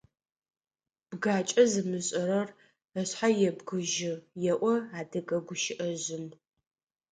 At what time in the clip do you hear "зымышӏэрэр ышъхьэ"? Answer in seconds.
1.71-3.29